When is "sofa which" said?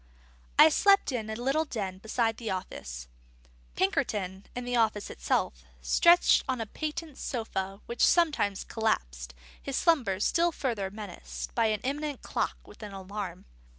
7.19-8.03